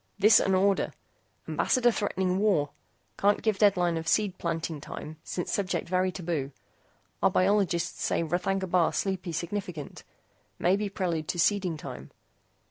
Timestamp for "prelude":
10.89-11.27